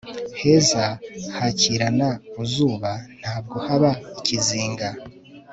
[0.41, 0.83] heza
[1.37, 4.89] hakirana buzuba ntabwo haba ikizinga